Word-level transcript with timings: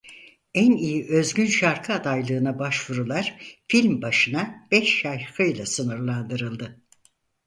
En 0.53 0.71
İyi 0.71 1.07
Özgün 1.09 1.45
Şarkı 1.45 1.93
adaylığına 1.93 2.59
başvurular 2.59 3.37
film 3.67 4.01
başına 4.01 4.67
beş 4.71 4.95
şarkıyla 4.97 5.65
sınırlandırıldı. 5.65 6.81